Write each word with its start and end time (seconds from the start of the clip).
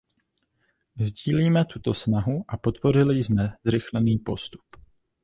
Sdílíme 1.03 1.65
tuto 1.65 1.93
snahu 1.93 2.45
a 2.47 2.57
podpořili 2.57 3.23
jsme 3.23 3.53
zrychlený 3.63 4.17
postup. 4.19 4.65